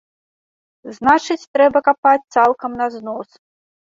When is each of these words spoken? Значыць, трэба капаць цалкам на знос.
Значыць, 0.97 1.49
трэба 1.57 1.79
капаць 1.89 2.29
цалкам 2.37 2.71
на 2.83 2.87
знос. 2.95 3.29